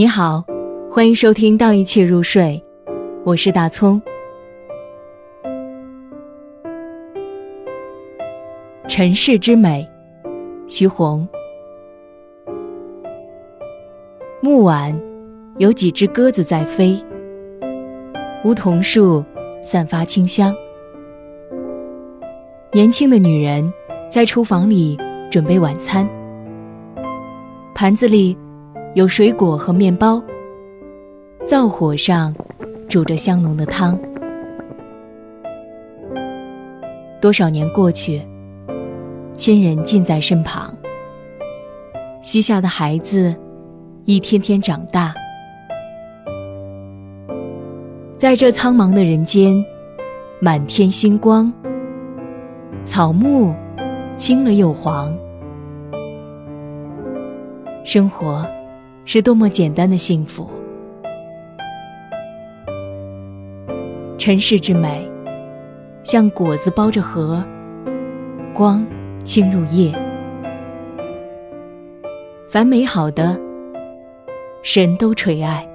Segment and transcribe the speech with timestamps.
[0.00, 0.42] 你好，
[0.90, 2.58] 欢迎收听《当一切入睡》，
[3.22, 4.00] 我是大葱。
[8.88, 9.86] 尘世之美，
[10.66, 11.28] 徐宏。
[14.40, 14.98] 暮晚，
[15.58, 16.98] 有几只鸽子在飞。
[18.42, 19.22] 梧桐树
[19.62, 20.56] 散发清香。
[22.72, 23.70] 年轻的女人
[24.08, 24.96] 在厨房里
[25.30, 26.08] 准备晚餐，
[27.74, 28.34] 盘子里。
[28.94, 30.20] 有水果和面包，
[31.46, 32.34] 灶火上
[32.88, 33.96] 煮着香浓的汤。
[37.20, 38.20] 多少年过去，
[39.36, 40.74] 亲人近在身旁，
[42.20, 43.32] 膝下的孩子
[44.06, 45.14] 一天天长大。
[48.16, 49.64] 在这苍茫的人间，
[50.40, 51.52] 满天星光，
[52.82, 53.54] 草木
[54.16, 55.16] 青了又黄，
[57.84, 58.44] 生活。
[59.12, 60.48] 是多么简单的幸福！
[64.16, 65.04] 尘世之美，
[66.04, 67.44] 像果子包着核，
[68.54, 68.86] 光
[69.24, 69.92] 侵入夜。
[72.48, 73.36] 凡美好的，
[74.62, 75.68] 神都垂爱。